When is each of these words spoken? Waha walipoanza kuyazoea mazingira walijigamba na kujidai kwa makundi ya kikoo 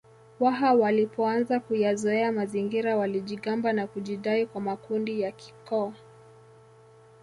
Waha 0.39 0.73
walipoanza 0.73 1.59
kuyazoea 1.59 2.31
mazingira 2.31 2.97
walijigamba 2.97 3.73
na 3.73 3.87
kujidai 3.87 4.45
kwa 4.45 4.61
makundi 4.61 5.21
ya 5.21 5.31
kikoo 5.31 5.93